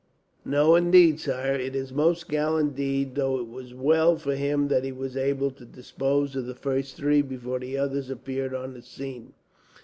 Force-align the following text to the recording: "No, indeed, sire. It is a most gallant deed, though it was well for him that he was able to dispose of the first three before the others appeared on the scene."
"No, 0.43 0.73
indeed, 0.75 1.19
sire. 1.19 1.53
It 1.53 1.75
is 1.75 1.91
a 1.91 1.93
most 1.93 2.27
gallant 2.27 2.75
deed, 2.75 3.13
though 3.13 3.37
it 3.39 3.47
was 3.47 3.75
well 3.75 4.15
for 4.17 4.33
him 4.33 4.67
that 4.69 4.83
he 4.83 4.91
was 4.91 5.15
able 5.15 5.51
to 5.51 5.63
dispose 5.63 6.35
of 6.35 6.47
the 6.47 6.55
first 6.55 6.97
three 6.97 7.21
before 7.21 7.59
the 7.59 7.77
others 7.77 8.09
appeared 8.09 8.55
on 8.55 8.73
the 8.73 8.81
scene." 8.81 9.33